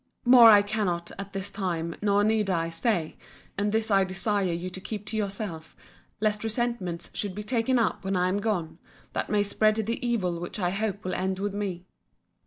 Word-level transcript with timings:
More 0.25 0.49
I 0.49 0.63
cannot, 0.63 1.11
at 1.19 1.31
this 1.31 1.51
time, 1.51 1.95
nor 2.01 2.23
need 2.23 2.49
I 2.49 2.69
say: 2.69 3.17
and 3.55 3.71
this 3.71 3.91
I 3.91 4.03
desire 4.03 4.51
you 4.51 4.67
to 4.71 4.81
keep 4.81 5.05
to 5.05 5.15
yourself, 5.15 5.75
lest 6.19 6.43
resentments 6.43 7.11
should 7.13 7.35
be 7.35 7.43
taken 7.43 7.77
up 7.77 8.03
when 8.03 8.15
I 8.15 8.27
am 8.27 8.39
gone, 8.39 8.79
that 9.13 9.29
may 9.29 9.43
spread 9.43 9.75
the 9.75 10.03
evil 10.03 10.39
which 10.39 10.57
I 10.57 10.71
hope 10.71 11.03
will 11.03 11.13
end 11.13 11.37
with 11.37 11.53
me. 11.53 11.85